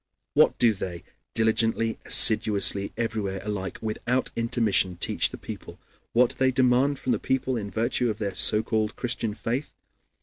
What 0.33 0.57
do 0.57 0.73
they, 0.73 1.03
diligently, 1.35 1.99
assiduously, 2.07 2.91
everywhere 2.97 3.39
alike, 3.43 3.77
without 3.83 4.31
intermission, 4.35 4.95
teach 4.97 5.29
the 5.29 5.37
people? 5.37 5.77
What 6.13 6.31
do 6.31 6.35
they 6.39 6.49
demand 6.51 6.97
from 6.97 7.11
the 7.11 7.19
people 7.19 7.55
in 7.55 7.69
virtue 7.69 8.09
of 8.09 8.17
their 8.17 8.33
(so 8.33 8.63
called) 8.63 8.95
Christian 8.95 9.35
faith? 9.35 9.75